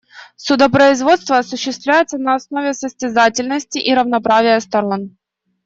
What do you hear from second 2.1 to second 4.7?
на основе состязательности и равноправия